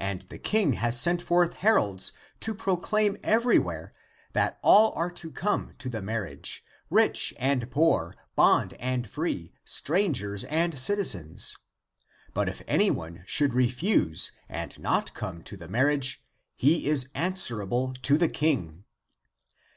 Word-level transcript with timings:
And 0.00 0.22
the 0.22 0.40
King 0.40 0.72
has 0.82 1.00
sent 1.00 1.22
forth 1.22 1.58
heralds 1.58 2.10
to 2.40 2.56
proclaim 2.56 3.16
every 3.22 3.56
where 3.60 3.94
that 4.32 4.58
all 4.62 4.92
are 4.96 5.12
to 5.12 5.30
come 5.30 5.74
to 5.78 5.88
the 5.88 6.02
marriage, 6.02 6.64
rich 6.90 7.32
and 7.38 7.70
poor, 7.70 8.16
bond 8.34 8.72
and 8.80 9.08
free, 9.08 9.52
strangers 9.64 10.42
and 10.42 10.76
citizens. 10.76 11.56
But 12.32 12.48
if 12.48 12.64
anyone 12.66 13.22
should 13.28 13.54
refuse 13.54 14.32
and 14.48 14.76
not 14.80 15.14
come 15.14 15.40
to 15.44 15.56
the 15.56 15.68
marriage, 15.68 16.20
he 16.56 16.88
is 16.88 17.08
answerable 17.14 17.94
to 18.02 18.18
the 18.18 18.28
King. 18.28 18.82